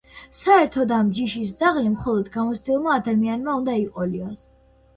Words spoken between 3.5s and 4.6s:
უნდა იყოლიოს.